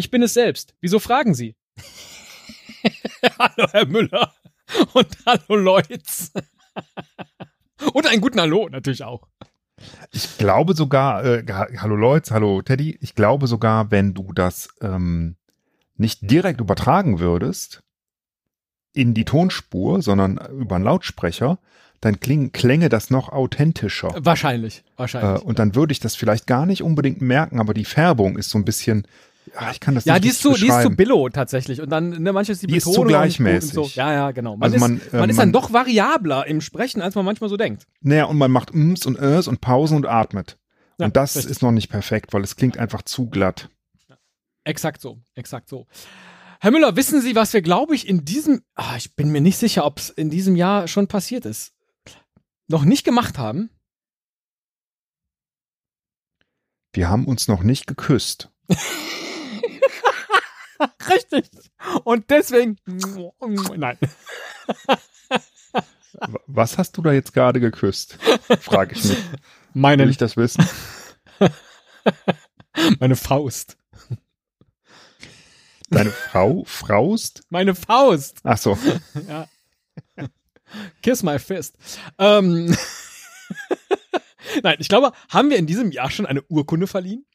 ich 0.00 0.10
bin 0.10 0.22
es 0.22 0.34
selbst. 0.34 0.74
Wieso 0.80 0.98
fragen 0.98 1.34
Sie? 1.34 1.54
hallo, 3.38 3.68
Herr 3.70 3.86
Müller. 3.86 4.34
Und 4.94 5.08
hallo, 5.26 5.56
Leutz. 5.56 6.32
Und 7.92 8.06
einen 8.06 8.20
guten 8.20 8.40
Hallo 8.40 8.68
natürlich 8.68 9.04
auch. 9.04 9.28
Ich 10.10 10.38
glaube 10.38 10.74
sogar, 10.74 11.24
äh, 11.24 11.44
hallo 11.48 11.96
Leutz, 11.96 12.30
hallo 12.30 12.62
Teddy, 12.62 12.98
ich 13.00 13.14
glaube 13.14 13.46
sogar, 13.46 13.90
wenn 13.90 14.14
du 14.14 14.32
das 14.32 14.68
ähm, 14.80 15.36
nicht 15.96 16.30
direkt 16.30 16.60
übertragen 16.60 17.20
würdest 17.20 17.82
in 18.92 19.14
die 19.14 19.24
Tonspur, 19.24 20.02
sondern 20.02 20.38
über 20.52 20.76
einen 20.76 20.84
Lautsprecher, 20.84 21.58
dann 22.00 22.20
kling, 22.20 22.52
klänge 22.52 22.88
das 22.88 23.10
noch 23.10 23.28
authentischer. 23.28 24.14
Wahrscheinlich, 24.18 24.82
wahrscheinlich. 24.96 25.42
Äh, 25.42 25.44
und 25.44 25.58
dann 25.58 25.74
würde 25.74 25.92
ich 25.92 26.00
das 26.00 26.16
vielleicht 26.16 26.46
gar 26.46 26.64
nicht 26.64 26.82
unbedingt 26.82 27.20
merken, 27.20 27.60
aber 27.60 27.74
die 27.74 27.84
Färbung 27.84 28.38
ist 28.38 28.50
so 28.50 28.58
ein 28.58 28.64
bisschen, 28.64 29.06
ja, 29.54 29.70
ich 29.70 29.80
kann 29.80 29.94
das 29.94 30.04
ja, 30.04 30.14
nicht 30.14 30.24
die 30.24 30.28
ist, 30.28 30.42
so, 30.42 30.54
die 30.54 30.68
ist 30.68 30.82
so 30.82 30.90
Billo 30.90 31.28
tatsächlich. 31.28 31.80
Und 31.80 31.90
dann, 31.90 32.10
ne, 32.22 32.32
manches 32.32 32.56
ist 32.56 32.62
die, 32.62 32.66
Die 32.68 32.76
ist 32.76 32.84
Betonung 32.84 33.04
zu 33.06 33.08
gleichmäßig. 33.08 33.72
So. 33.72 33.90
Ja, 33.94 34.12
ja, 34.12 34.30
genau. 34.30 34.56
Man 34.56 34.62
Also 34.64 34.76
ist, 34.76 34.80
man, 34.80 34.90
man, 34.90 34.98
äh, 35.28 35.32
ist 35.32 35.36
man- 35.36 35.46
dann 35.46 35.52
doch 35.52 35.72
variabler 35.72 36.46
im 36.46 36.60
Sprechen, 36.60 37.02
als 37.02 37.14
man 37.14 37.24
manchmal 37.24 37.50
so 37.50 37.56
denkt. 37.56 37.86
Naja, 38.00 38.24
und 38.24 38.38
man 38.38 38.50
macht 38.50 38.72
Ms 38.74 39.06
und 39.06 39.18
Ös 39.18 39.48
und 39.48 39.60
Pausen 39.60 39.96
und 39.96 40.06
atmet. 40.06 40.58
Ja, 40.98 41.06
und 41.06 41.16
das 41.16 41.36
richtig. 41.36 41.50
ist 41.50 41.62
noch 41.62 41.72
nicht 41.72 41.88
perfekt, 41.88 42.32
weil 42.32 42.42
es 42.42 42.56
klingt 42.56 42.78
einfach 42.78 43.02
zu 43.02 43.28
glatt. 43.28 43.68
Exakt 44.64 45.00
so, 45.00 45.18
exakt 45.34 45.68
so. 45.68 45.86
Herr 46.60 46.70
Müller, 46.70 46.94
wissen 46.94 47.22
Sie, 47.22 47.34
was 47.34 47.54
wir, 47.54 47.62
glaube 47.62 47.94
ich, 47.94 48.06
in 48.06 48.26
diesem, 48.26 48.62
ah, 48.74 48.96
ich 48.98 49.16
bin 49.16 49.30
mir 49.32 49.40
nicht 49.40 49.56
sicher, 49.56 49.86
ob 49.86 49.98
es 49.98 50.10
in 50.10 50.28
diesem 50.28 50.54
Jahr 50.56 50.86
schon 50.88 51.06
passiert 51.08 51.46
ist, 51.46 51.72
noch 52.68 52.84
nicht 52.84 53.02
gemacht 53.04 53.38
haben? 53.38 53.70
Wir 56.92 57.08
haben 57.08 57.24
uns 57.24 57.48
noch 57.48 57.62
nicht 57.62 57.86
geküsst. 57.86 58.50
Richtig. 61.10 61.50
Und 62.04 62.30
deswegen, 62.30 62.76
nein. 63.76 63.98
Was 66.46 66.78
hast 66.78 66.96
du 66.96 67.02
da 67.02 67.12
jetzt 67.12 67.32
gerade 67.32 67.60
geküsst? 67.60 68.18
Frage 68.60 68.94
ich 68.94 69.04
mich. 69.04 69.18
Meine, 69.72 70.04
Will 70.04 70.10
ich 70.10 70.16
das 70.16 70.36
wissen? 70.36 70.64
meine 72.98 73.16
Faust. 73.16 73.76
Deine 75.90 76.10
Frau, 76.10 76.62
Fraust? 76.66 77.42
Meine 77.50 77.74
Faust. 77.74 78.38
Ach 78.44 78.56
so. 78.56 78.78
Ja. 79.28 79.48
Kiss 81.02 81.22
my 81.24 81.38
fist. 81.38 81.76
Ähm. 82.18 82.76
Nein, 84.62 84.76
ich 84.78 84.88
glaube, 84.88 85.12
haben 85.28 85.50
wir 85.50 85.56
in 85.56 85.66
diesem 85.66 85.90
Jahr 85.90 86.10
schon 86.10 86.26
eine 86.26 86.42
Urkunde 86.42 86.86
verliehen? 86.86 87.26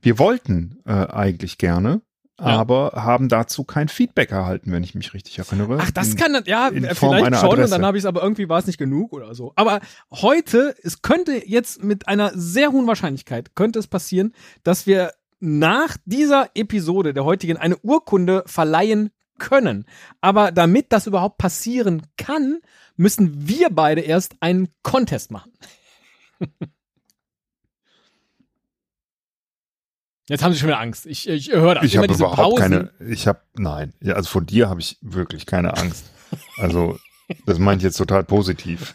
Wir 0.00 0.18
wollten 0.18 0.80
äh, 0.86 0.92
eigentlich 0.92 1.58
gerne, 1.58 2.00
Ja. 2.40 2.46
aber 2.46 2.92
haben 2.96 3.28
dazu 3.28 3.62
kein 3.62 3.88
Feedback 3.88 4.30
erhalten, 4.32 4.72
wenn 4.72 4.82
ich 4.82 4.94
mich 4.94 5.14
richtig 5.14 5.38
erinnere. 5.38 5.78
Ach, 5.80 5.90
das 5.90 6.10
In- 6.10 6.16
kann 6.16 6.32
dann, 6.32 6.44
ja, 6.46 6.68
in 6.68 6.82
äh, 6.84 6.94
Form 6.94 7.10
vielleicht 7.12 7.26
einer 7.26 7.36
schon 7.38 7.50
Adresse. 7.50 7.64
und 7.66 7.70
dann 7.80 7.86
habe 7.86 7.98
ich 7.98 8.02
es 8.02 8.06
aber 8.06 8.22
irgendwie 8.22 8.48
war 8.48 8.58
es 8.58 8.66
nicht 8.66 8.78
genug 8.78 9.12
oder 9.12 9.34
so. 9.34 9.52
Aber 9.54 9.80
heute, 10.10 10.74
es 10.82 11.02
könnte 11.02 11.46
jetzt 11.48 11.84
mit 11.84 12.08
einer 12.08 12.32
sehr 12.34 12.72
hohen 12.72 12.86
Wahrscheinlichkeit, 12.86 13.54
könnte 13.54 13.78
es 13.78 13.86
passieren, 13.86 14.32
dass 14.64 14.86
wir 14.86 15.12
nach 15.40 15.96
dieser 16.04 16.50
Episode 16.54 17.12
der 17.14 17.24
heutigen 17.24 17.56
eine 17.58 17.76
Urkunde 17.78 18.42
verleihen 18.46 19.10
können. 19.38 19.84
Aber 20.20 20.52
damit 20.52 20.92
das 20.92 21.06
überhaupt 21.06 21.38
passieren 21.38 22.02
kann, 22.16 22.58
müssen 22.96 23.46
wir 23.48 23.68
beide 23.70 24.00
erst 24.00 24.34
einen 24.40 24.68
Contest 24.82 25.30
machen. 25.30 25.52
Jetzt 30.28 30.42
haben 30.42 30.52
Sie 30.52 30.58
schon 30.58 30.68
wieder 30.68 30.80
Angst. 30.80 31.06
Ich, 31.06 31.28
ich 31.28 31.50
höre 31.50 31.74
das. 31.76 31.84
Ich 31.84 31.96
habe 31.96 32.12
überhaupt 32.12 32.36
Pausen. 32.36 32.58
keine, 32.58 32.90
ich 33.12 33.26
habe, 33.26 33.40
nein, 33.54 33.92
ja, 34.00 34.14
also 34.14 34.28
vor 34.28 34.42
dir 34.42 34.68
habe 34.68 34.80
ich 34.80 34.98
wirklich 35.00 35.46
keine 35.46 35.76
Angst. 35.76 36.10
Also, 36.58 36.98
das 37.46 37.58
meine 37.58 37.78
ich 37.78 37.82
jetzt 37.82 37.96
total 37.96 38.24
positiv. 38.24 38.94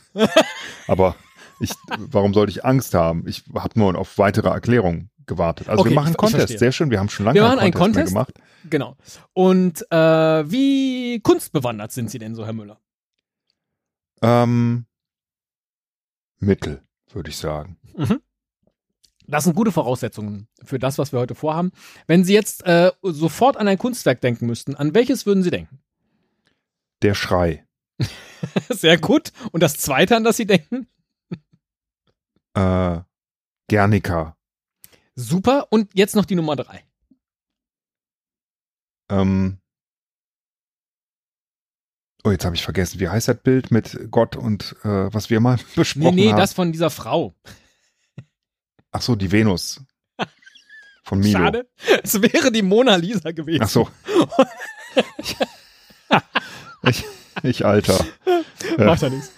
Aber 0.87 1.15
ich, 1.59 1.71
warum 1.97 2.33
sollte 2.33 2.51
ich 2.51 2.63
Angst 2.65 2.93
haben? 2.93 3.27
Ich 3.27 3.43
habe 3.53 3.77
nur 3.79 3.97
auf 3.97 4.17
weitere 4.17 4.47
Erklärungen 4.49 5.09
gewartet. 5.25 5.67
Also 5.69 5.81
Okay, 5.81 5.89
wir 5.89 5.95
machen 5.95 6.07
einen 6.07 6.17
Contest, 6.17 6.57
sehr 6.59 6.71
schön. 6.71 6.89
Wir 6.89 6.99
haben 6.99 7.09
schon 7.09 7.25
lange 7.25 7.35
Wir 7.35 7.43
machen 7.43 7.59
einen 7.59 7.73
Contest 7.73 8.13
mehr 8.13 8.23
Contest. 8.25 8.35
gemacht. 8.35 8.69
Genau. 8.69 8.95
Und 9.33 9.85
äh, 9.91 10.49
wie 10.49 11.19
kunstbewandert 11.19 11.91
sind 11.91 12.09
Sie 12.09 12.19
denn 12.19 12.33
so, 12.35 12.45
Herr 12.45 12.53
Müller? 12.53 12.79
Ähm, 14.21 14.85
Mittel, 16.39 16.81
würde 17.11 17.29
ich 17.29 17.37
sagen. 17.37 17.77
Das 19.27 19.43
sind 19.43 19.55
gute 19.55 19.73
Voraussetzungen 19.73 20.47
für 20.63 20.79
das, 20.79 20.97
was 20.97 21.11
wir 21.11 21.19
heute 21.19 21.35
vorhaben. 21.35 21.71
Wenn 22.07 22.23
Sie 22.23 22.33
jetzt 22.33 22.65
äh, 22.65 22.91
sofort 23.03 23.57
an 23.57 23.67
ein 23.67 23.77
Kunstwerk 23.77 24.21
denken 24.21 24.45
müssten, 24.47 24.75
an 24.75 24.93
welches 24.93 25.25
würden 25.25 25.43
Sie 25.43 25.51
denken? 25.51 25.79
Der 27.01 27.13
Schrei. 27.13 27.65
Sehr 28.69 28.97
gut. 28.97 29.33
Und 29.51 29.61
das 29.61 29.77
zweite, 29.77 30.15
an 30.15 30.23
das 30.23 30.37
Sie 30.37 30.47
denken? 30.47 30.87
Äh, 32.53 33.01
Guernica. 33.69 34.37
Super. 35.15 35.67
Und 35.71 35.89
jetzt 35.93 36.15
noch 36.15 36.25
die 36.25 36.35
Nummer 36.35 36.55
drei. 36.55 36.83
Ähm, 39.09 39.57
oh, 42.23 42.31
jetzt 42.31 42.45
habe 42.45 42.55
ich 42.55 42.63
vergessen, 42.63 42.99
wie 42.99 43.09
heißt 43.09 43.27
das 43.27 43.41
Bild 43.41 43.71
mit 43.71 43.97
Gott 44.09 44.35
und 44.35 44.75
äh, 44.83 45.13
was 45.13 45.29
wir 45.29 45.39
mal 45.39 45.55
Nee, 45.57 45.63
besprochen 45.75 46.15
nee, 46.15 46.29
haben? 46.29 46.37
das 46.37 46.53
von 46.53 46.71
dieser 46.71 46.89
Frau. 46.89 47.35
Ach 48.91 49.01
so, 49.01 49.15
die 49.15 49.31
Venus. 49.31 49.81
Von 51.03 51.19
Milo. 51.19 51.39
Schade. 51.39 51.69
Es 52.03 52.21
wäre 52.21 52.51
die 52.51 52.61
Mona 52.61 52.95
Lisa 52.95 53.31
gewesen. 53.31 53.63
Ach 53.63 53.69
so. 53.69 53.87
ich, 56.83 57.05
ich, 57.43 57.65
Alter. 57.65 58.05
Macht 58.77 59.01
ja 59.01 59.09
nichts. 59.09 59.31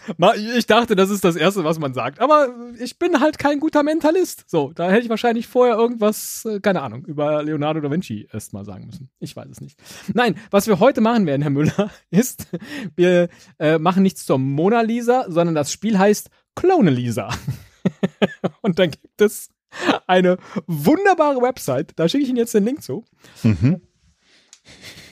Ich 0.58 0.66
dachte, 0.66 0.96
das 0.96 1.12
ist 1.12 1.24
das 1.24 1.36
Erste, 1.36 1.64
was 1.64 1.78
man 1.78 1.94
sagt. 1.94 2.22
Aber 2.22 2.48
ich 2.80 2.98
bin 2.98 3.20
halt 3.20 3.38
kein 3.38 3.60
guter 3.60 3.84
Mentalist. 3.84 4.50
So, 4.50 4.72
da 4.74 4.90
hätte 4.90 5.04
ich 5.04 5.10
wahrscheinlich 5.10 5.48
vorher 5.48 5.76
irgendwas, 5.76 6.44
äh, 6.46 6.60
keine 6.60 6.82
Ahnung, 6.82 7.06
über 7.06 7.44
Leonardo 7.44 7.82
da 7.82 7.92
Vinci 7.92 8.28
erst 8.32 8.52
mal 8.52 8.66
sagen 8.66 8.88
müssen. 8.88 9.12
Ich 9.20 9.36
weiß 9.36 9.50
es 9.52 9.62
nicht. 9.62 9.80
Nein, 10.14 10.40
was 10.50 10.66
wir 10.68 10.80
heute 10.80 11.02
machen 11.02 11.28
werden, 11.28 11.44
Herr 11.44 11.52
Müller, 11.52 11.92
ist, 12.10 12.48
wir 12.96 13.30
äh, 13.60 13.78
machen 13.78 14.02
nichts 14.02 14.26
zur 14.26 14.40
Mona 14.40 14.82
Lisa, 14.82 15.26
sondern 15.28 15.54
das 15.54 15.72
Spiel 15.72 16.00
heißt 16.00 16.30
Clone 16.56 16.90
Lisa. 16.90 17.30
Und 18.62 18.80
dann 18.80 18.92
gibt 18.92 19.22
es 19.22 19.50
eine 20.08 20.38
wunderbare 20.68 21.42
Website. 21.42 21.94
Da 21.96 22.10
schicke 22.10 22.24
ich 22.24 22.30
Ihnen 22.30 22.38
jetzt 22.38 22.54
den 22.54 22.66
Link 22.66 22.82
zu. 22.82 23.06
Mhm. 23.44 23.82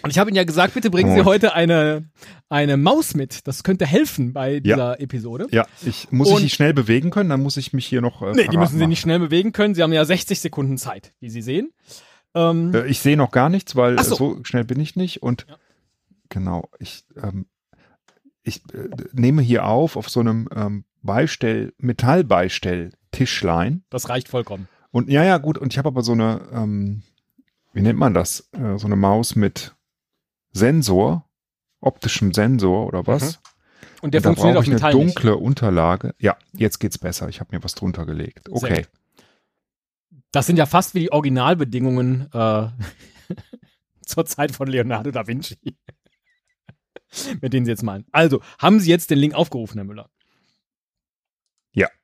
Und 0.03 0.09
ich 0.11 0.19
habe 0.19 0.29
Ihnen 0.29 0.37
ja 0.37 0.43
gesagt, 0.43 0.73
bitte 0.73 0.89
bringen 0.89 1.15
Sie 1.15 1.25
heute 1.25 1.53
eine, 1.53 2.09
eine 2.49 2.77
Maus 2.77 3.15
mit. 3.15 3.47
Das 3.47 3.63
könnte 3.63 3.85
helfen 3.85 4.31
bei 4.33 4.59
dieser 4.59 4.99
Episode. 5.01 5.47
Ja, 5.51 5.65
ich 5.85 6.11
muss 6.11 6.29
Und- 6.29 6.37
ich 6.37 6.43
die 6.43 6.49
schnell 6.49 6.73
bewegen 6.73 7.09
können, 7.09 7.29
dann 7.29 7.41
muss 7.41 7.57
ich 7.57 7.73
mich 7.73 7.85
hier 7.87 8.01
noch. 8.01 8.21
Äh, 8.21 8.33
Nee, 8.33 8.47
die 8.47 8.57
müssen 8.57 8.73
Sie 8.73 8.79
machen. 8.79 8.89
nicht 8.89 8.99
schnell 9.01 9.19
bewegen 9.19 9.51
können. 9.53 9.73
Sie 9.75 9.83
haben 9.83 9.93
ja 9.93 10.05
60 10.05 10.39
Sekunden 10.39 10.77
Zeit, 10.77 11.13
wie 11.19 11.29
Sie 11.29 11.41
sehen. 11.41 11.71
Ähm, 12.35 12.73
Äh, 12.73 12.87
ich 12.87 12.99
sehe 12.99 13.17
noch 13.17 13.31
gar 13.31 13.49
nichts, 13.49 13.75
weil 13.75 14.01
so. 14.03 14.15
so. 14.15 14.39
schnell 14.43 14.63
bin 14.63 14.79
ich 14.79 14.95
nicht. 14.95 15.23
Und 15.23 15.45
Ja. 15.49 15.55
genau, 16.29 16.69
ich, 16.79 17.03
ähm, 17.21 17.47
ich 18.43 18.61
äh, 18.73 18.89
nehme 19.13 19.41
hier 19.41 19.65
auf 19.65 19.95
auf 19.97 20.09
so 20.09 20.19
einem 20.19 20.47
ähm, 20.55 20.85
Beistell, 21.07 21.73
Metallbeistell-Tischlein. 21.79 23.83
das 23.89 24.09
reicht 24.09 24.29
vollkommen. 24.29 24.67
Und 24.91 25.09
ja, 25.09 25.23
ja, 25.23 25.39
gut, 25.39 25.57
und 25.57 25.73
ich 25.73 25.79
habe 25.79 25.87
aber 25.87 26.03
so 26.03 26.11
eine, 26.11 26.41
ähm, 26.53 27.01
wie 27.73 27.81
nennt 27.81 27.97
man 27.97 28.13
das? 28.13 28.47
Äh, 28.51 28.77
so 28.77 28.85
eine 28.85 28.95
Maus 28.95 29.35
mit 29.35 29.75
Sensor, 30.51 31.27
optischem 31.81 32.33
Sensor 32.33 32.85
oder 32.85 33.07
was? 33.07 33.39
Und 34.01 34.13
der 34.13 34.19
Und 34.19 34.25
da 34.25 34.29
funktioniert 34.29 34.55
brauche 34.55 34.59
auf 34.59 34.65
ich 34.65 34.73
Metall 34.73 34.91
eine 34.91 35.05
nicht. 35.05 35.15
dunkle 35.15 35.37
Unterlage. 35.37 36.13
Ja, 36.19 36.37
jetzt 36.53 36.79
geht's 36.79 36.99
besser. 36.99 37.29
Ich 37.29 37.39
habe 37.39 37.55
mir 37.55 37.63
was 37.63 37.73
drunter 37.73 38.05
gelegt. 38.05 38.47
Okay. 38.51 38.85
Das 40.31 40.45
sind 40.45 40.57
ja 40.57 40.65
fast 40.67 40.93
wie 40.93 40.99
die 40.99 41.11
Originalbedingungen 41.11 42.29
äh, 42.31 42.67
zur 44.05 44.25
Zeit 44.25 44.51
von 44.51 44.67
Leonardo 44.67 45.09
da 45.11 45.25
Vinci. 45.25 45.57
Mit 47.41 47.53
denen 47.53 47.65
Sie 47.65 47.71
jetzt 47.71 47.83
malen. 47.83 48.05
Also, 48.11 48.41
haben 48.59 48.79
Sie 48.79 48.89
jetzt 48.89 49.09
den 49.09 49.17
Link 49.17 49.33
aufgerufen, 49.33 49.77
Herr 49.77 49.85
Müller? 49.85 50.09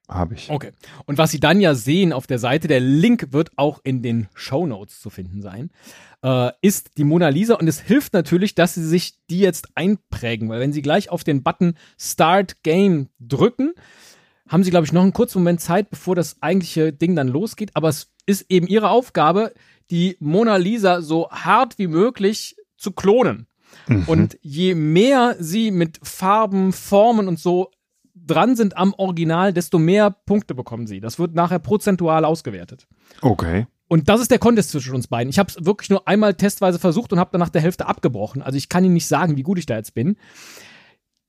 Habe 0.10 0.36
ich. 0.36 0.50
Okay. 0.50 0.72
Und 1.06 1.18
was 1.18 1.32
Sie 1.32 1.40
dann 1.40 1.62
ja 1.62 1.76
sehen 1.76 2.12
auf 2.12 2.28
der 2.28 2.40
Seite, 2.40 2.68
der 2.68 2.82
Link 2.82 3.28
wird 3.32 3.52
auch 3.56 3.80
in 3.84 4.02
den 4.02 4.28
Show 4.34 4.66
Notes 4.66 5.00
zu 5.02 5.10
finden 5.10 5.42
sein, 5.42 5.72
äh, 6.24 6.52
ist 6.62 6.98
die 6.98 7.06
Mona 7.06 7.30
Lisa. 7.30 7.56
Und 7.56 7.68
es 7.68 7.80
hilft 7.80 8.14
natürlich, 8.14 8.54
dass 8.54 8.76
Sie 8.76 8.86
sich 8.86 9.16
die 9.30 9.40
jetzt 9.40 9.70
einprägen, 9.76 10.50
weil 10.50 10.60
wenn 10.60 10.74
Sie 10.74 10.82
gleich 10.82 11.10
auf 11.10 11.24
den 11.24 11.42
Button 11.42 11.76
Start 11.98 12.64
Game 12.64 13.10
drücken, 13.20 13.74
haben 14.48 14.64
Sie, 14.64 14.72
glaube 14.72 14.86
ich, 14.86 14.92
noch 14.92 15.04
einen 15.04 15.14
kurzen 15.14 15.40
Moment 15.40 15.62
Zeit, 15.62 15.90
bevor 15.90 16.16
das 16.16 16.42
eigentliche 16.42 16.92
Ding 16.92 17.16
dann 17.16 17.30
losgeht. 17.30 17.72
Aber 17.74 17.88
es 17.88 18.12
ist 18.26 18.46
eben 18.50 18.68
Ihre 18.68 18.90
Aufgabe, 18.90 19.54
die 19.90 20.18
Mona 20.20 20.58
Lisa 20.58 21.02
so 21.02 21.30
hart 21.30 21.78
wie 21.78 21.88
möglich 21.88 22.58
zu 22.78 22.92
klonen. 22.92 23.48
Mhm. 23.88 24.04
Und 24.08 24.38
je 24.42 24.76
mehr 24.76 25.36
sie 25.40 25.72
mit 25.72 26.00
Farben, 26.04 26.74
Formen 26.74 27.28
und 27.28 27.40
so 27.40 27.72
dran 28.26 28.56
sind 28.56 28.78
am 28.78 28.94
Original, 28.98 29.54
desto 29.54 29.80
mehr 29.80 30.12
Punkte 30.12 30.56
bekommen 30.56 30.88
sie. 30.88 31.00
Das 31.00 31.20
wird 31.20 31.34
nachher 31.36 31.60
prozentual 31.60 32.26
ausgewertet. 32.26 32.88
Okay. 33.22 33.68
Und 33.88 34.10
das 34.10 34.22
ist 34.22 34.32
der 34.32 34.40
Contest 34.40 34.72
zwischen 34.72 34.96
uns 34.96 35.08
beiden. 35.08 35.30
Ich 35.30 35.40
habe 35.40 35.50
es 35.50 35.66
wirklich 35.66 35.90
nur 35.90 36.08
einmal 36.08 36.34
testweise 36.34 36.80
versucht 36.80 37.14
und 37.14 37.20
habe 37.20 37.32
dann 37.32 37.40
nach 37.40 37.50
der 37.50 37.62
Hälfte 37.62 37.86
abgebrochen. 37.86 38.42
Also 38.42 38.58
ich 38.58 38.70
kann 38.70 38.84
Ihnen 38.84 38.94
nicht 38.94 39.08
sagen, 39.08 39.38
wie 39.38 39.44
gut 39.44 39.60
ich 39.60 39.66
da 39.66 39.76
jetzt 39.76 39.94
bin. 39.94 40.18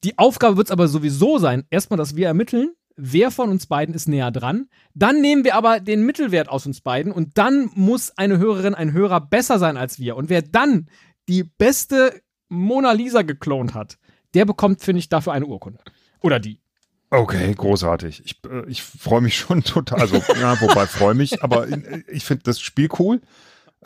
Die 0.05 0.19
Aufgabe 0.19 0.57
wird 0.57 0.69
es 0.69 0.71
aber 0.71 0.89
sowieso 0.89 1.39
sein, 1.39 1.65
erstmal, 1.71 1.99
dass 1.99 2.17
wir 2.17 2.27
ermitteln, 2.27 2.71
wer 2.97 3.31
von 3.31 3.51
uns 3.51 3.67
beiden 3.67 3.95
ist 3.95 4.09
näher 4.09 4.31
dran. 4.31 4.69
Dann 4.95 5.21
nehmen 5.21 5.45
wir 5.45 5.57
aber 5.57 5.81
den 5.81 6.07
Mittelwert 6.07 6.49
aus 6.49 6.67
uns 6.67 6.81
beiden 6.81 7.13
und 7.13 7.37
dann 7.39 7.71
muss 7.75 8.17
eine 8.17 8.39
Hörerin, 8.39 8.75
ein 8.75 8.93
Hörer 8.93 9.21
besser 9.21 9.59
sein 9.59 9.77
als 9.77 9.99
wir. 9.99 10.17
Und 10.17 10.29
wer 10.29 10.43
dann 10.43 10.89
die 11.29 11.45
beste 11.45 12.21
Mona 12.49 12.93
Lisa 12.93 13.23
geklont 13.23 13.75
hat, 13.75 13.99
der 14.35 14.45
bekommt, 14.45 14.81
finde 14.81 15.01
ich, 15.01 15.09
dafür 15.09 15.33
eine 15.33 15.47
Urkunde. 15.47 15.81
Oder 16.21 16.41
die. 16.41 16.61
Okay, 17.15 17.55
großartig. 17.55 18.23
Ich, 18.25 18.41
äh, 18.51 18.69
ich 18.69 18.83
freue 18.83 19.21
mich 19.21 19.37
schon 19.37 19.63
total. 19.65 20.01
Also, 20.01 20.17
ja, 20.41 20.61
wobei 20.61 20.87
freue 20.87 21.15
mich, 21.15 21.43
aber 21.43 21.69
äh, 21.69 22.03
ich 22.09 22.25
finde 22.25 22.45
das 22.45 22.61
Spiel 22.61 22.89
cool. 22.99 23.21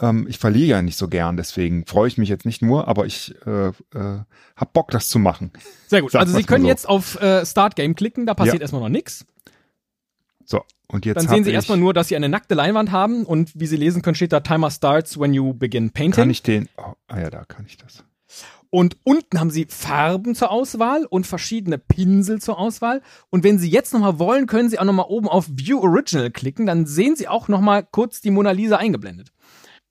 Ähm, 0.00 0.26
ich 0.28 0.38
verliere 0.38 0.68
ja 0.68 0.82
nicht 0.82 0.96
so 0.96 1.08
gern, 1.08 1.36
deswegen 1.36 1.84
freue 1.86 2.08
ich 2.08 2.18
mich 2.18 2.28
jetzt 2.28 2.46
nicht 2.46 2.62
nur, 2.62 2.86
aber 2.88 3.06
ich 3.06 3.34
äh, 3.46 3.68
äh, 3.68 3.72
habe 3.94 4.70
Bock, 4.72 4.90
das 4.90 5.08
zu 5.08 5.18
machen. 5.18 5.52
Sehr 5.88 6.02
gut. 6.02 6.12
Sag 6.12 6.20
also 6.20 6.36
Sie 6.36 6.44
können 6.44 6.62
so. 6.62 6.68
jetzt 6.68 6.88
auf 6.88 7.20
äh, 7.20 7.44
Start 7.44 7.76
Game 7.76 7.94
klicken, 7.94 8.24
da 8.26 8.34
passiert 8.34 8.56
Ja. 8.56 8.60
erstmal 8.62 8.82
noch 8.82 8.88
nichts. 8.88 9.26
So, 10.44 10.62
und 10.86 11.04
jetzt 11.04 11.16
Dann 11.16 11.28
sehen 11.28 11.44
Sie 11.44 11.50
erstmal 11.50 11.78
nur, 11.78 11.92
dass 11.92 12.08
Sie 12.08 12.16
eine 12.16 12.28
nackte 12.28 12.54
Leinwand 12.54 12.90
haben 12.92 13.24
und 13.24 13.50
wie 13.54 13.66
Sie 13.66 13.76
lesen 13.76 14.00
können, 14.00 14.14
steht 14.14 14.32
da 14.32 14.40
Timer 14.40 14.70
starts 14.70 15.18
when 15.18 15.34
you 15.34 15.52
begin 15.52 15.90
painting. 15.90 16.22
Kann 16.22 16.30
ich 16.30 16.42
den. 16.42 16.68
Oh, 16.76 16.94
ah 17.08 17.20
ja, 17.20 17.30
da 17.30 17.44
kann 17.44 17.66
ich 17.66 17.76
das. 17.76 18.04
Und 18.70 18.98
unten 19.04 19.40
haben 19.40 19.50
Sie 19.50 19.66
Farben 19.68 20.34
zur 20.34 20.50
Auswahl 20.50 21.06
und 21.06 21.26
verschiedene 21.26 21.78
Pinsel 21.78 22.40
zur 22.40 22.58
Auswahl. 22.58 23.02
Und 23.30 23.42
wenn 23.42 23.58
Sie 23.58 23.70
jetzt 23.70 23.94
nochmal 23.94 24.18
wollen, 24.18 24.46
können 24.46 24.68
Sie 24.68 24.78
auch 24.78 24.84
nochmal 24.84 25.06
oben 25.08 25.28
auf 25.28 25.46
View 25.50 25.80
Original 25.80 26.30
klicken. 26.30 26.66
Dann 26.66 26.86
sehen 26.86 27.16
Sie 27.16 27.28
auch 27.28 27.48
nochmal 27.48 27.86
kurz 27.90 28.20
die 28.20 28.30
Mona 28.30 28.50
Lisa 28.50 28.76
eingeblendet. 28.76 29.32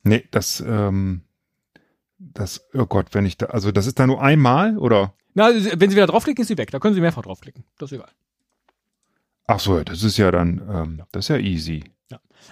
Nee, 0.04 0.24
das, 0.30 0.64
ähm, 0.66 1.22
das, 2.20 2.68
oh 2.74 2.86
Gott, 2.86 3.08
wenn 3.14 3.26
ich 3.26 3.38
da, 3.38 3.48
also 3.48 3.72
das 3.72 3.88
ist 3.88 4.00
da 4.00 4.06
nur 4.06 4.22
einmal 4.22 4.78
oder? 4.78 5.14
Na, 5.34 5.50
wenn 5.50 5.90
Sie 5.90 5.96
wieder 5.96 6.08
draufklicken, 6.08 6.44
ist 6.44 6.48
sie 6.48 6.58
weg. 6.58 6.72
Da 6.72 6.80
können 6.80 6.94
Sie 6.94 7.02
mehrfach 7.02 7.24
draufklicken. 7.24 7.64
Das 7.80 7.92
ist 7.92 7.98
egal. 7.98 8.12
Ach 9.48 9.60
so, 9.60 9.84
das 9.84 10.04
ist 10.04 10.18
ja 10.18 10.30
dann, 10.30 10.62
ähm, 10.70 11.04
das 11.12 11.26
ist 11.26 11.30
ja 11.30 11.38
easy. 11.38 11.84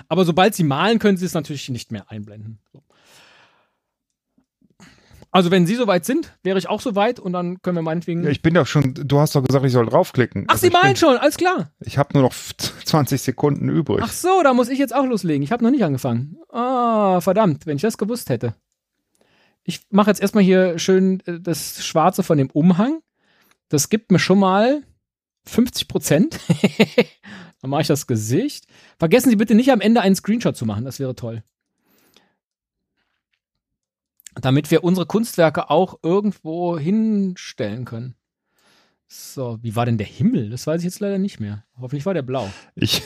Aber 0.07 0.25
sobald 0.25 0.55
Sie 0.55 0.63
malen, 0.63 0.99
können 0.99 1.17
Sie 1.17 1.25
es 1.25 1.33
natürlich 1.33 1.69
nicht 1.69 1.91
mehr 1.91 2.09
einblenden. 2.11 2.59
So. 2.71 2.83
Also 5.35 5.51
wenn 5.51 5.67
Sie 5.67 5.75
soweit 5.75 6.05
sind, 6.05 6.31
wäre 6.43 6.57
ich 6.57 6.69
auch 6.69 6.79
soweit 6.79 7.19
und 7.19 7.33
dann 7.33 7.61
können 7.61 7.75
wir 7.75 7.81
meinetwegen. 7.81 8.23
Ja, 8.23 8.29
ich 8.29 8.41
bin 8.41 8.53
doch 8.53 8.65
schon, 8.65 8.93
du 8.93 9.19
hast 9.19 9.35
doch 9.35 9.43
gesagt, 9.43 9.65
ich 9.65 9.73
soll 9.73 9.85
draufklicken. 9.85 10.45
Ach, 10.47 10.53
Also 10.53 10.65
Sie 10.65 10.71
malen 10.71 10.93
bin, 10.93 10.95
schon, 10.95 11.17
alles 11.17 11.35
klar. 11.35 11.73
Ich 11.81 11.97
habe 11.97 12.11
nur 12.13 12.23
noch 12.23 12.33
20 12.33 13.21
Sekunden 13.21 13.67
übrig. 13.67 13.99
Ach 14.01 14.13
so, 14.13 14.43
da 14.43 14.53
muss 14.53 14.69
ich 14.69 14.79
jetzt 14.79 14.95
auch 14.95 15.05
loslegen. 15.05 15.43
Ich 15.43 15.51
habe 15.51 15.61
noch 15.61 15.71
nicht 15.71 15.83
angefangen. 15.83 16.37
Ah, 16.53 17.19
verdammt, 17.19 17.65
wenn 17.65 17.75
ich 17.75 17.81
das 17.81 17.97
gewusst 17.97 18.29
hätte. 18.29 18.55
Ich 19.65 19.81
mache 19.89 20.09
jetzt 20.09 20.21
erstmal 20.21 20.45
hier 20.45 20.79
schön 20.79 21.19
äh, 21.25 21.41
das 21.41 21.85
Schwarze 21.85 22.23
von 22.23 22.37
dem 22.37 22.49
Umhang. 22.51 23.01
Das 23.67 23.89
gibt 23.89 24.13
mir 24.13 24.19
schon 24.19 24.39
mal 24.39 24.83
50 25.47 25.89
Prozent. 25.89 26.39
Dann 27.61 27.71
mache 27.71 27.81
ich 27.81 27.87
das 27.87 28.07
Gesicht. 28.07 28.67
Vergessen 28.99 29.31
Sie 29.31 29.35
bitte 29.35 29.53
nicht 29.53 29.73
am 29.73 29.81
Ende 29.81 29.99
einen 29.99 30.15
Screenshot 30.15 30.55
zu 30.55 30.65
machen. 30.65 30.85
Das 30.85 31.01
wäre 31.01 31.13
toll. 31.13 31.43
Damit 34.41 34.69
wir 34.71 34.83
unsere 34.83 35.05
Kunstwerke 35.05 35.69
auch 35.69 35.99
irgendwo 36.03 36.77
hinstellen 36.77 37.85
können. 37.85 38.15
So, 39.07 39.59
wie 39.61 39.75
war 39.75 39.85
denn 39.85 39.97
der 39.97 40.07
Himmel? 40.07 40.49
Das 40.49 40.67
weiß 40.67 40.81
ich 40.81 40.85
jetzt 40.85 40.99
leider 40.99 41.17
nicht 41.17 41.39
mehr. 41.39 41.63
Hoffentlich 41.79 42.05
war 42.05 42.13
der 42.13 42.21
blau. 42.21 42.49
Ich, 42.75 43.01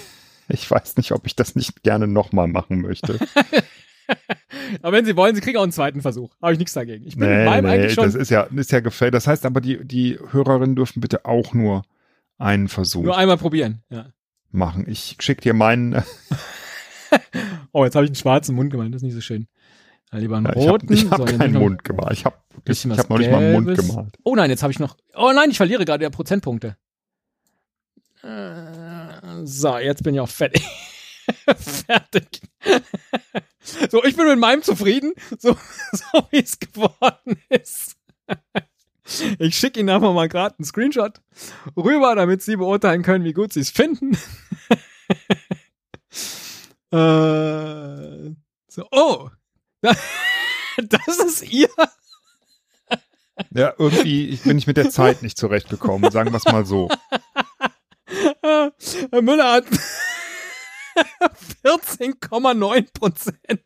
ich 0.47 0.69
weiß 0.69 0.97
nicht, 0.97 1.11
ob 1.11 1.25
ich 1.27 1.35
das 1.35 1.55
nicht 1.55 1.83
gerne 1.83 2.07
nochmal 2.07 2.47
machen 2.47 2.81
möchte. 2.81 3.19
Aber 4.81 4.97
wenn 4.97 5.05
Sie 5.05 5.15
wollen, 5.15 5.35
Sie 5.35 5.41
kriegen 5.41 5.57
auch 5.57 5.63
einen 5.63 5.71
zweiten 5.71 6.01
Versuch. 6.01 6.33
Habe 6.41 6.53
ich 6.53 6.59
nichts 6.59 6.73
dagegen. 6.73 7.05
Ich 7.05 7.15
bin 7.15 7.29
nee, 7.29 7.45
meinem 7.45 7.65
nee, 7.65 7.71
eigentlich 7.71 7.93
schon. 7.93 8.05
das 8.05 8.15
ist 8.15 8.31
ja, 8.31 8.43
ist 8.43 8.71
ja 8.71 8.79
gefällt. 8.79 9.13
Das 9.13 9.27
heißt 9.27 9.45
aber, 9.45 9.61
die, 9.61 9.85
die 9.85 10.17
Hörerinnen 10.31 10.75
dürfen 10.75 10.99
bitte 10.99 11.25
auch 11.25 11.53
nur 11.53 11.83
einen 12.37 12.69
Versuch 12.69 13.03
Nur 13.03 13.17
einmal 13.17 13.37
probieren. 13.37 13.83
Ja. 13.89 14.07
machen. 14.51 14.85
Ich 14.87 15.17
schicke 15.19 15.41
dir 15.41 15.53
meinen, 15.53 16.01
Oh, 17.71 17.83
jetzt 17.83 17.95
habe 17.95 18.05
ich 18.05 18.09
einen 18.09 18.15
schwarzen 18.15 18.55
Mund 18.55 18.71
gemeint. 18.71 18.93
Das 18.93 19.01
ist 19.01 19.05
nicht 19.05 19.15
so 19.15 19.21
schön. 19.21 19.47
Lieber 20.11 20.37
einen 20.37 20.47
Ja, 20.47 20.53
ich 20.55 20.67
habe 20.67 20.71
roten. 20.71 21.11
hab 21.11 21.17
So, 21.19 21.25
keinen 21.25 21.53
noch- 21.53 21.61
Mund 21.61 21.83
gemalt. 21.83 22.13
Ich 22.13 22.25
habe 22.25 22.35
ich, 22.65 22.83
ich 22.85 22.97
hab 22.97 23.09
noch 23.09 23.17
nicht 23.19 23.29
mal 23.31 23.37
einen 23.43 23.63
Mund 23.63 23.77
gemalt. 23.77 24.15
Oh 24.23 24.35
nein, 24.35 24.49
jetzt 24.49 24.63
habe 24.63 24.71
ich 24.71 24.79
noch. 24.79 24.97
Oh 25.15 25.31
nein, 25.33 25.51
ich 25.51 25.57
verliere 25.57 25.85
gerade 25.85 26.03
ja 26.03 26.09
Prozentpunkte. 26.09 26.77
Äh, 28.23 29.45
So, 29.45 29.77
jetzt 29.77 30.03
bin 30.03 30.15
ich 30.15 30.19
auch 30.21 30.29
fertig. 30.29 30.65
fertig. 31.57 32.41
so, 33.91 34.03
ich 34.03 34.15
bin 34.15 34.27
mit 34.27 34.39
meinem 34.39 34.63
zufrieden, 34.63 35.13
so, 35.37 35.55
so 35.91 36.23
wie 36.31 36.39
es 36.43 36.57
geworden 36.59 37.39
ist. 37.49 37.95
Ich 39.39 39.55
schicke 39.57 39.79
Ihnen 39.79 39.89
einfach 39.89 40.13
mal 40.13 40.27
gerade 40.27 40.55
einen 40.57 40.65
Screenshot 40.65 41.21
rüber, 41.77 42.15
damit 42.15 42.41
Sie 42.41 42.55
beurteilen 42.57 43.03
können, 43.03 43.23
wie 43.25 43.33
gut 43.33 43.53
Sie 43.53 43.59
es 43.61 43.69
finden. 43.69 44.11
äh, 46.91 48.33
so, 48.67 48.87
oh. 48.91 49.29
Das 50.81 51.17
ist 51.17 51.41
ihr. 51.51 51.67
Ja, 53.51 53.73
irgendwie 53.77 54.37
bin 54.37 54.57
ich 54.57 54.65
mit 54.65 54.77
der 54.77 54.89
Zeit 54.89 55.21
nicht 55.21 55.37
zurechtgekommen, 55.37 56.09
sagen 56.09 56.31
wir 56.31 56.37
es 56.37 56.45
mal 56.45 56.65
so. 56.65 56.87
Herr 58.41 59.21
Müller 59.21 59.51
hat 59.53 59.65
14,9 61.63 62.93
Prozent. 62.93 63.61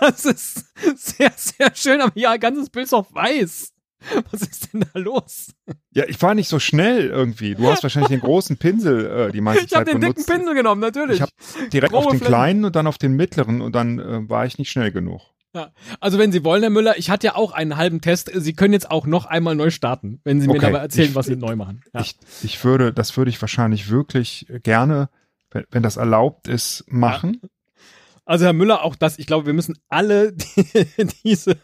Das 0.00 0.24
ist 0.24 0.64
sehr, 0.96 1.32
sehr 1.36 1.74
schön, 1.74 2.00
aber 2.00 2.12
ja, 2.16 2.36
ganzes 2.36 2.70
Bild 2.70 2.86
ist 2.86 2.94
auch 2.94 3.12
weiß. 3.12 3.72
Was 4.30 4.42
ist 4.42 4.72
denn 4.72 4.84
da 4.92 4.98
los? 4.98 5.48
Ja, 5.92 6.04
ich 6.06 6.20
war 6.22 6.34
nicht 6.34 6.48
so 6.48 6.58
schnell 6.58 7.08
irgendwie. 7.08 7.54
Du 7.54 7.68
hast 7.68 7.82
wahrscheinlich 7.82 8.10
den 8.10 8.20
großen 8.20 8.56
Pinsel 8.56 9.06
äh, 9.28 9.32
die 9.32 9.40
meiste 9.40 9.64
Ich 9.64 9.74
habe 9.74 9.84
Zeit 9.86 9.94
den 9.94 10.00
dicken 10.00 10.14
benutzt. 10.14 10.30
Pinsel 10.30 10.54
genommen, 10.54 10.80
natürlich. 10.80 11.16
Ich 11.16 11.22
habe 11.22 11.32
direkt 11.72 11.92
auf 11.94 12.04
Grobe 12.04 12.14
den 12.16 12.18
Flächen. 12.20 12.32
kleinen 12.34 12.64
und 12.64 12.76
dann 12.76 12.86
auf 12.86 12.98
den 12.98 13.14
mittleren 13.14 13.60
und 13.60 13.74
dann 13.74 13.98
äh, 13.98 14.28
war 14.28 14.46
ich 14.46 14.58
nicht 14.58 14.70
schnell 14.70 14.92
genug. 14.92 15.22
Ja. 15.54 15.72
Also 15.98 16.18
wenn 16.18 16.30
Sie 16.30 16.44
wollen, 16.44 16.62
Herr 16.62 16.70
Müller, 16.70 16.98
ich 16.98 17.10
hatte 17.10 17.26
ja 17.28 17.34
auch 17.34 17.52
einen 17.52 17.76
halben 17.76 18.00
Test. 18.00 18.30
Sie 18.34 18.52
können 18.52 18.74
jetzt 18.74 18.90
auch 18.90 19.06
noch 19.06 19.24
einmal 19.26 19.54
neu 19.56 19.70
starten, 19.70 20.20
wenn 20.22 20.40
Sie 20.40 20.46
mir 20.46 20.54
Okay. 20.56 20.66
dabei 20.66 20.78
erzählen, 20.78 21.08
Ich- 21.08 21.14
was 21.14 21.26
Sie 21.26 21.36
neu 21.36 21.56
machen. 21.56 21.80
Ja. 21.94 22.00
Ich, 22.02 22.16
ich 22.42 22.62
würde, 22.64 22.92
das 22.92 23.16
würde 23.16 23.30
ich 23.30 23.40
wahrscheinlich 23.40 23.90
wirklich 23.90 24.46
gerne, 24.62 25.08
wenn, 25.50 25.64
wenn 25.70 25.82
das 25.82 25.96
erlaubt 25.96 26.46
ist, 26.48 26.84
machen. 26.86 27.40
Also 28.26 28.44
Herr 28.44 28.52
Müller, 28.52 28.84
auch 28.84 28.94
das, 28.94 29.18
ich 29.18 29.26
glaube, 29.26 29.46
wir 29.46 29.54
müssen 29.54 29.78
alle 29.88 30.32
die, 30.56 30.84
diese 31.24 31.56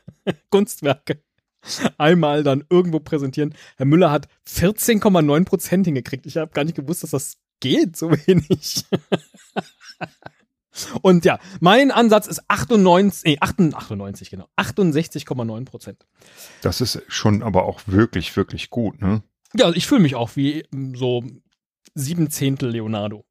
Kunstwerke 0.50 1.22
einmal 1.98 2.42
dann 2.42 2.64
irgendwo 2.70 3.00
präsentieren. 3.00 3.54
Herr 3.76 3.86
Müller 3.86 4.10
hat 4.10 4.28
14,9 4.48 5.44
Prozent 5.44 5.86
hingekriegt. 5.86 6.26
Ich 6.26 6.36
habe 6.36 6.52
gar 6.52 6.64
nicht 6.64 6.76
gewusst, 6.76 7.02
dass 7.02 7.10
das 7.10 7.38
geht, 7.60 7.96
so 7.96 8.10
wenig. 8.26 8.84
Und 11.02 11.24
ja, 11.24 11.38
mein 11.60 11.90
Ansatz 11.90 12.26
ist 12.26 12.42
98, 12.48 13.24
nee, 13.24 13.38
98, 13.40 14.30
genau, 14.30 14.48
68,9 14.56 15.64
Prozent. 15.64 16.06
Das 16.62 16.80
ist 16.80 17.00
schon 17.08 17.42
aber 17.42 17.64
auch 17.64 17.82
wirklich, 17.86 18.36
wirklich 18.36 18.70
gut, 18.70 19.00
ne? 19.00 19.22
Ja, 19.54 19.70
ich 19.70 19.86
fühle 19.86 20.00
mich 20.00 20.16
auch 20.16 20.34
wie 20.34 20.64
mm, 20.72 20.96
so 20.96 21.22
sieben 21.94 22.28
Zehntel 22.28 22.70
Leonardo. 22.70 23.24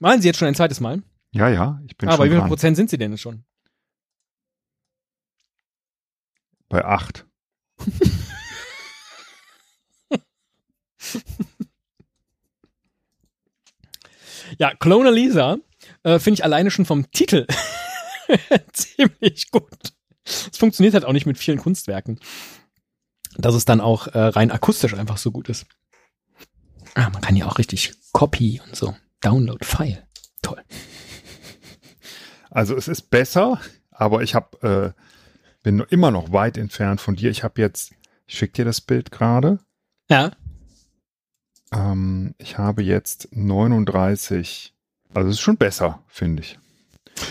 Malen 0.00 0.22
Sie 0.22 0.28
jetzt 0.28 0.38
schon 0.38 0.48
ein 0.48 0.54
zweites 0.54 0.80
Mal? 0.80 1.02
Ja, 1.32 1.48
ja, 1.48 1.80
ich 1.86 1.96
bin 1.96 2.08
Aber 2.08 2.24
wie 2.24 2.28
schon 2.28 2.30
viel 2.30 2.38
dran. 2.38 2.48
Prozent 2.48 2.76
sind 2.76 2.90
Sie 2.90 2.96
denn 2.98 3.10
jetzt 3.10 3.20
schon? 3.20 3.44
Bei 6.68 6.84
acht. 6.84 7.26
Ja, 14.58 14.74
Clone 14.74 15.10
Lisa 15.10 15.58
äh, 16.02 16.18
finde 16.18 16.38
ich 16.38 16.44
alleine 16.44 16.70
schon 16.70 16.84
vom 16.84 17.10
Titel 17.10 17.46
ziemlich 18.72 19.50
gut. 19.50 19.92
Es 20.24 20.56
funktioniert 20.56 20.94
halt 20.94 21.04
auch 21.04 21.12
nicht 21.12 21.26
mit 21.26 21.38
vielen 21.38 21.58
Kunstwerken. 21.58 22.18
Dass 23.36 23.54
es 23.54 23.64
dann 23.64 23.80
auch 23.80 24.06
äh, 24.08 24.18
rein 24.18 24.50
akustisch 24.50 24.94
einfach 24.94 25.18
so 25.18 25.32
gut 25.32 25.48
ist. 25.48 25.66
Ah, 26.94 27.10
man 27.10 27.20
kann 27.20 27.36
ja 27.36 27.46
auch 27.46 27.58
richtig 27.58 27.92
Copy 28.12 28.60
und 28.64 28.76
so. 28.76 28.94
Download 29.20 29.64
File. 29.64 30.06
Toll. 30.42 30.62
Also 32.50 32.76
es 32.76 32.86
ist 32.86 33.10
besser, 33.10 33.60
aber 33.90 34.22
ich 34.22 34.36
habe, 34.36 34.94
äh, 34.94 35.00
bin 35.64 35.80
immer 35.80 36.12
noch 36.12 36.30
weit 36.30 36.56
entfernt 36.56 37.00
von 37.00 37.16
dir. 37.16 37.30
Ich 37.30 37.42
habe 37.42 37.60
jetzt, 37.60 37.92
ich 38.26 38.38
schicke 38.38 38.52
dir 38.52 38.64
das 38.64 38.80
Bild 38.80 39.10
gerade. 39.10 39.58
Ja. 40.08 40.30
Ähm, 41.72 42.36
ich 42.38 42.58
habe 42.58 42.84
jetzt 42.84 43.28
39. 43.32 44.72
Also 45.12 45.28
es 45.30 45.36
ist 45.36 45.40
schon 45.40 45.56
besser, 45.56 46.04
finde 46.06 46.42
ich. 46.42 46.60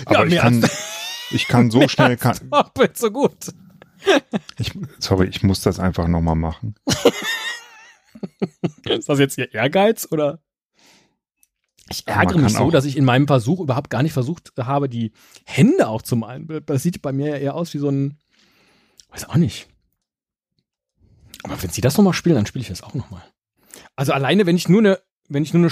Ja, 0.10 0.18
Aber 0.18 0.26
ich 0.26 0.34
mehr 0.34 0.42
kann, 0.42 0.70
ich 1.32 1.48
kann 1.48 1.72
so 1.72 1.88
schnell, 1.88 2.18
kann, 2.18 2.38
Doppelt 2.50 2.98
so 2.98 3.12
gut. 3.12 3.54
ich, 4.58 4.74
sorry, 5.00 5.28
ich 5.28 5.44
muss 5.44 5.62
das 5.62 5.80
einfach 5.80 6.08
nochmal 6.08 6.36
machen. 6.36 6.76
Ist 8.86 9.08
das 9.10 9.20
jetzt 9.20 9.38
Ihr 9.38 9.54
Ehrgeiz 9.54 10.08
oder? 10.12 10.42
Ich 12.00 12.08
ärgere 12.08 12.40
mich 12.40 12.54
so, 12.54 12.72
dass 12.72 12.86
ich 12.86 12.98
in 12.98 13.06
meinem 13.06 13.28
Versuch 13.28 13.60
überhaupt 13.60 13.90
gar 13.90 14.04
nicht 14.04 14.14
versucht 14.14 14.54
habe, 14.60 14.90
die 14.90 15.12
Hände 15.46 15.88
auch 15.88 16.02
zu 16.02 16.16
malen. 16.16 16.48
Das 16.66 16.84
sieht 16.84 17.02
bei 17.02 17.12
mir 17.12 17.30
ja 17.30 17.38
eher 17.38 17.56
aus 17.56 17.74
wie 17.74 17.80
so 17.80 17.90
ein, 17.90 18.18
weiß 19.10 19.30
auch 19.30 19.36
nicht. 19.36 19.68
Aber 21.44 21.62
wenn 21.62 21.70
sie 21.70 21.82
das 21.82 21.98
nochmal 21.98 22.14
spielen, 22.14 22.36
dann 22.36 22.46
spiele 22.46 22.64
ich 22.64 22.70
das 22.70 22.84
auch 22.84 22.94
nochmal. 22.94 23.24
Also 23.96 24.14
alleine, 24.14 24.46
wenn 24.46 24.56
ich 24.56 24.70
nur 24.70 24.80
eine, 24.80 25.00
wenn 25.28 25.44
ich 25.44 25.54
nur 25.54 25.64
eine, 25.64 25.72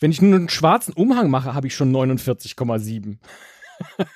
wenn 0.00 0.10
ich 0.10 0.20
nur 0.20 0.34
einen 0.34 0.48
schwarzen 0.48 0.92
Umhang 0.92 1.30
mache, 1.30 1.54
habe 1.54 1.66
ich 1.66 1.74
schon 1.74 1.94
49,7. 1.94 3.18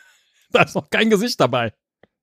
da 0.50 0.62
ist 0.62 0.74
noch 0.74 0.90
kein 0.90 1.10
Gesicht 1.10 1.40
dabei. 1.40 1.72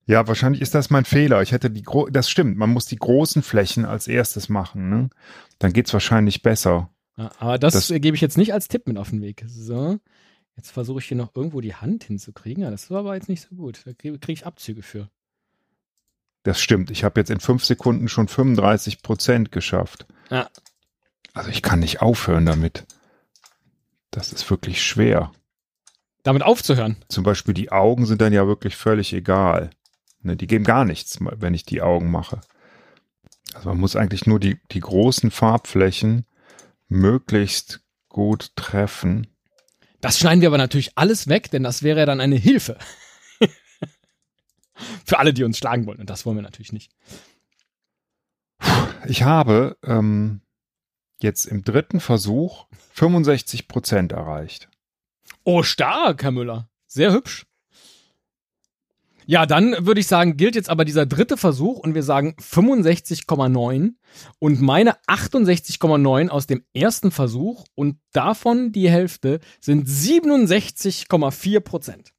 Ja, 0.07 0.27
wahrscheinlich 0.27 0.61
ist 0.61 0.75
das 0.75 0.89
mein 0.89 1.05
Fehler. 1.05 1.41
Ich 1.41 1.51
hätte 1.51 1.71
die 1.71 1.83
das 2.11 2.29
stimmt, 2.29 2.57
man 2.57 2.69
muss 2.69 2.85
die 2.85 2.97
großen 2.97 3.41
Flächen 3.41 3.85
als 3.85 4.07
erstes 4.07 4.49
machen, 4.49 4.89
ne? 4.89 5.09
Dann 5.57 5.73
geht's 5.73 5.93
wahrscheinlich 5.93 6.43
besser. 6.43 6.89
Ja, 7.17 7.31
aber 7.39 7.57
das, 7.57 7.73
das 7.73 7.87
gebe 7.87 8.15
ich 8.15 8.21
jetzt 8.21 8.37
nicht 8.37 8.53
als 8.53 8.67
Tipp 8.67 8.87
mit 8.87 8.97
auf 8.97 9.09
den 9.09 9.21
Weg. 9.21 9.45
So. 9.47 9.99
Jetzt 10.55 10.71
versuche 10.71 10.99
ich 10.99 11.05
hier 11.05 11.17
noch 11.17 11.35
irgendwo 11.35 11.61
die 11.61 11.75
Hand 11.75 12.05
hinzukriegen. 12.05 12.63
Ja, 12.63 12.71
das 12.71 12.89
war 12.89 12.99
aber 12.99 13.15
jetzt 13.15 13.29
nicht 13.29 13.41
so 13.41 13.55
gut. 13.55 13.81
Da 13.85 13.93
kriege 13.93 14.19
krieg 14.19 14.37
ich 14.37 14.45
Abzüge 14.45 14.81
für. 14.81 15.09
Das 16.43 16.61
stimmt. 16.61 16.91
Ich 16.91 17.03
habe 17.03 17.19
jetzt 17.19 17.31
in 17.31 17.39
fünf 17.39 17.65
Sekunden 17.65 18.07
schon 18.07 18.27
35 18.27 19.01
Prozent 19.01 19.51
geschafft. 19.51 20.05
Ja. 20.29 20.49
Also 21.33 21.49
ich 21.49 21.61
kann 21.61 21.79
nicht 21.79 22.01
aufhören 22.01 22.45
damit. 22.45 22.85
Das 24.11 24.31
ist 24.31 24.49
wirklich 24.49 24.83
schwer. 24.83 25.31
Damit 26.23 26.43
aufzuhören? 26.43 26.97
Zum 27.09 27.23
Beispiel 27.23 27.53
die 27.53 27.71
Augen 27.71 28.05
sind 28.05 28.21
dann 28.21 28.31
ja 28.31 28.47
wirklich 28.47 28.77
völlig 28.77 29.11
egal. 29.13 29.71
Ne, 30.21 30.35
die 30.35 30.47
geben 30.47 30.63
gar 30.63 30.85
nichts, 30.85 31.19
wenn 31.19 31.53
ich 31.53 31.65
die 31.65 31.81
Augen 31.81 32.09
mache. 32.09 32.41
Also 33.53 33.69
man 33.69 33.79
muss 33.79 33.95
eigentlich 33.95 34.25
nur 34.25 34.39
die, 34.39 34.59
die 34.71 34.79
großen 34.79 35.31
Farbflächen 35.31 36.25
möglichst 36.87 37.81
gut 38.09 38.55
treffen. 38.55 39.27
Das 40.01 40.19
schneiden 40.19 40.41
wir 40.41 40.49
aber 40.49 40.57
natürlich 40.57 40.97
alles 40.97 41.27
weg, 41.27 41.49
denn 41.51 41.63
das 41.63 41.83
wäre 41.83 41.99
ja 41.99 42.05
dann 42.05 42.21
eine 42.21 42.35
Hilfe. 42.35 42.77
Für 45.05 45.19
alle, 45.19 45.33
die 45.33 45.43
uns 45.43 45.57
schlagen 45.57 45.85
wollen. 45.85 45.99
Und 45.99 46.09
das 46.09 46.25
wollen 46.25 46.37
wir 46.37 46.43
natürlich 46.43 46.73
nicht. 46.73 46.91
Ich 49.07 49.23
habe 49.23 49.77
ähm, 49.83 50.41
jetzt 51.21 51.45
im 51.45 51.63
dritten 51.63 51.99
Versuch 51.99 52.67
65 52.93 53.67
Prozent 53.67 54.11
erreicht. 54.11 54.69
Oh, 55.43 55.63
stark, 55.63 56.23
Herr 56.23 56.31
Müller. 56.31 56.69
Sehr 56.87 57.11
hübsch. 57.11 57.45
Ja, 59.27 59.47
dann 59.47 59.87
würde 59.87 60.01
ich 60.01 60.07
sagen, 60.07 60.37
gilt 60.37 60.55
jetzt 60.55 60.69
aber 60.69 60.85
dieser 60.85 61.07
dritte 61.07 61.35
Versuch 61.35 61.79
und 61.79 61.95
wir 61.95 62.03
sagen 62.03 62.35
65,9 62.39 63.93
und 64.37 64.61
meine 64.61 64.97
68,9 65.07 66.29
aus 66.29 66.45
dem 66.45 66.63
ersten 66.73 67.09
Versuch 67.09 67.65
und 67.73 67.97
davon 68.13 68.71
die 68.71 68.89
Hälfte 68.89 69.39
sind 69.59 69.87
67,4 69.87 71.59
Prozent. 71.61 72.13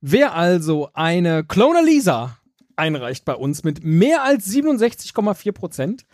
Wer 0.00 0.34
also 0.34 0.90
eine 0.94 1.44
Clona 1.44 1.80
Lisa 1.80 2.38
einreicht 2.74 3.24
bei 3.24 3.34
uns 3.34 3.62
mit 3.62 3.84
mehr 3.84 4.24
als 4.24 4.48
67,4 4.50 5.52
Prozent 5.52 6.06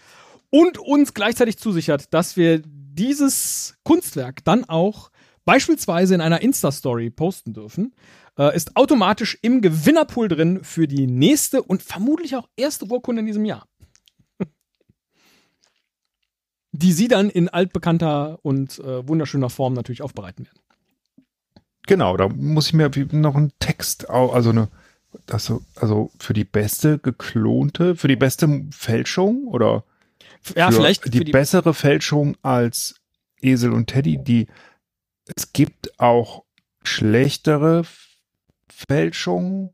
und 0.51 0.79
uns 0.79 1.15
gleichzeitig 1.15 1.59
zusichert, 1.59 2.13
dass 2.13 2.37
wir 2.37 2.61
dieses 2.65 3.77
Kunstwerk 3.83 4.45
dann 4.45 4.65
auch 4.65 5.11
beispielsweise 5.45 6.15
in 6.15 6.21
einer 6.21 6.43
Insta-Story 6.43 7.11
posten 7.11 7.53
dürfen, 7.53 7.95
äh, 8.39 8.55
ist 8.55 8.77
automatisch 8.77 9.39
im 9.43 9.61
Gewinnerpool 9.61 10.29
drin 10.29 10.63
für 10.65 10.87
die 10.89 11.07
nächste 11.07 11.63
und 11.63 11.83
vermutlich 11.83 12.37
auch 12.37 12.49
erste 12.57 12.87
Urkunde 12.87 13.21
in 13.21 13.27
diesem 13.27 13.45
Jahr. 13.45 13.67
die 16.73 16.93
sie 16.93 17.09
dann 17.09 17.31
in 17.31 17.49
altbekannter 17.49 18.39
und 18.43 18.79
äh, 18.79 19.07
wunderschöner 19.07 19.51
Form 19.51 19.75
natürlich 19.75 20.03
aufbereiten 20.03 20.47
werden. 20.47 20.61
Genau, 21.87 22.17
da 22.17 22.29
muss 22.29 22.69
ich 22.69 22.73
mir 22.73 22.91
noch 23.13 23.37
einen 23.37 23.53
Text, 23.59 24.09
also 24.09 24.51
eine, 24.51 24.69
das, 25.27 25.53
also 25.77 26.11
für 26.19 26.33
die 26.33 26.45
beste 26.45 26.99
geklonte, 26.99 27.95
für 27.95 28.09
die 28.09 28.17
beste 28.17 28.67
Fälschung 28.71 29.47
oder 29.49 29.85
ja, 30.57 30.71
vielleicht 30.71 31.13
die, 31.13 31.25
die 31.25 31.33
bessere 31.33 31.75
Fälschung 31.75 32.37
als 32.43 32.97
Esel 33.41 33.73
und 33.73 33.87
Teddy, 33.87 34.23
die 34.23 34.47
es 35.37 35.53
gibt 35.53 35.99
auch 36.01 36.45
schlechtere 36.83 37.85
Fälschungen. 38.89 39.71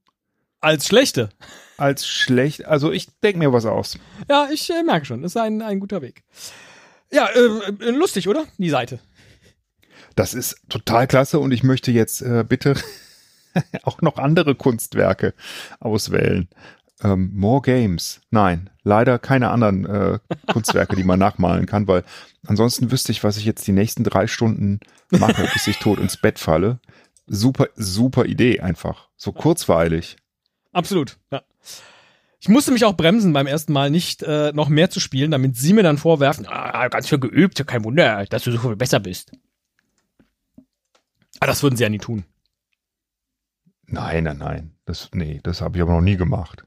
Als 0.61 0.87
schlechte. 0.87 1.31
Als 1.79 2.07
schlecht. 2.07 2.67
Also 2.67 2.93
ich 2.93 3.09
denke 3.21 3.39
mir 3.39 3.53
was 3.53 3.65
aus. 3.65 3.99
Ja, 4.29 4.49
ich 4.53 4.71
äh, 4.71 4.83
merke 4.83 5.07
schon. 5.07 5.23
Das 5.23 5.33
ist 5.33 5.37
ein, 5.37 5.63
ein 5.63 5.81
guter 5.81 6.03
Weg. 6.03 6.23
Ja, 7.11 7.27
äh, 7.27 7.39
äh, 7.39 7.91
lustig, 7.91 8.29
oder? 8.29 8.45
Die 8.59 8.71
Seite. 8.71 9.01
Das 10.17 10.35
ist 10.35 10.61
total 10.69 11.07
klasse 11.07 11.39
und 11.39 11.53
ich 11.53 11.63
möchte 11.63 11.91
jetzt 11.91 12.21
äh, 12.21 12.45
bitte 12.47 12.75
auch 13.85 14.03
noch 14.03 14.19
andere 14.19 14.55
Kunstwerke 14.55 15.35
auswählen. 15.81 16.49
Ähm, 17.03 17.31
more 17.35 17.63
Games. 17.63 18.21
Nein, 18.31 18.69
leider 18.83 19.19
keine 19.19 19.51
anderen 19.51 19.87
äh, 19.87 20.19
Kunstwerke, 20.53 20.97
die 20.97 21.05
man 21.05 21.19
nachmalen 21.19 21.65
kann, 21.65 21.89
weil 21.89 22.05
ansonsten 22.47 22.93
wüsste 22.93 23.13
ich, 23.13 23.25
was 23.25 23.39
ich 23.39 23.47
jetzt 23.47 23.67
die 23.67 23.73
nächsten 23.73 24.05
drei 24.05 24.27
Stunden 24.27 24.81
mache, 25.11 25.49
bis 25.53 25.67
ich 25.67 25.79
tot 25.79 25.99
ins 25.99 26.19
Bett 26.19 26.39
falle. 26.39 26.79
Super, 27.33 27.69
super 27.77 28.25
Idee 28.25 28.59
einfach. 28.59 29.09
So 29.17 29.31
kurzweilig. 29.31 30.17
Absolut, 30.73 31.17
ja. 31.31 31.43
Ich 32.41 32.49
musste 32.49 32.73
mich 32.73 32.85
auch 32.85 32.97
bremsen 32.97 33.33
beim 33.33 33.47
ersten 33.47 33.73
Mal 33.73 33.89
nicht 33.89 34.25
äh, 34.25 34.51
noch 34.53 34.69
mehr 34.69 34.91
zu 34.91 34.99
spielen, 34.99 35.31
damit 35.31 35.55
sie 35.57 35.73
mir 35.73 35.85
dann 35.85 35.97
vorwerfen, 35.97 36.45
ah, 36.49 36.89
ganz 36.89 37.09
viel 37.09 37.21
geübt, 37.21 37.65
kein 37.69 37.85
Wunder, 37.85 38.25
dass 38.27 38.43
du 38.43 38.51
so 38.51 38.59
viel 38.59 38.75
besser 38.75 38.99
bist. 38.99 39.31
Aber 41.39 41.47
das 41.47 41.63
würden 41.63 41.77
sie 41.77 41.85
ja 41.85 41.89
nie 41.89 41.99
tun. 41.99 42.25
Nein, 43.87 44.25
nein, 44.25 44.39
nein. 44.39 44.73
Das, 44.85 45.11
nee, 45.13 45.39
das 45.45 45.61
habe 45.61 45.79
ich 45.79 45.83
aber 45.83 45.93
noch 45.93 46.01
nie 46.01 46.17
gemacht. 46.17 46.65